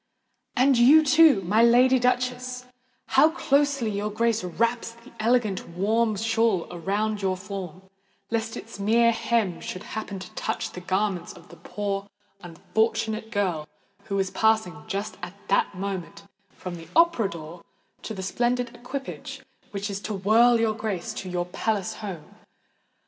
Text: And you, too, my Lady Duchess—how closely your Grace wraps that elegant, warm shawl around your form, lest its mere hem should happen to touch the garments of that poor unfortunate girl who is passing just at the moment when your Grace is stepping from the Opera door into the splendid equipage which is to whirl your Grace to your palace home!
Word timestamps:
And 0.55 0.79
you, 0.79 1.03
too, 1.03 1.41
my 1.43 1.61
Lady 1.61 1.99
Duchess—how 1.99 3.29
closely 3.29 3.91
your 3.91 4.09
Grace 4.09 4.43
wraps 4.43 4.93
that 4.93 5.13
elegant, 5.19 5.69
warm 5.77 6.15
shawl 6.15 6.67
around 6.71 7.21
your 7.21 7.37
form, 7.37 7.83
lest 8.31 8.57
its 8.57 8.79
mere 8.79 9.11
hem 9.11 9.59
should 9.61 9.83
happen 9.83 10.17
to 10.17 10.31
touch 10.33 10.71
the 10.71 10.81
garments 10.81 11.33
of 11.33 11.49
that 11.49 11.61
poor 11.61 12.07
unfortunate 12.41 13.29
girl 13.31 13.69
who 14.05 14.17
is 14.17 14.31
passing 14.31 14.85
just 14.87 15.17
at 15.21 15.35
the 15.47 15.63
moment 15.77 15.81
when 15.83 15.83
your 15.83 15.99
Grace 16.03 16.13
is 16.13 16.17
stepping 16.17 16.57
from 16.57 16.75
the 16.77 16.89
Opera 16.95 17.29
door 17.29 17.63
into 17.99 18.13
the 18.15 18.23
splendid 18.23 18.75
equipage 18.75 19.43
which 19.69 19.87
is 19.91 19.99
to 19.99 20.15
whirl 20.15 20.59
your 20.59 20.73
Grace 20.73 21.13
to 21.13 21.29
your 21.29 21.45
palace 21.45 21.97
home! 21.97 22.37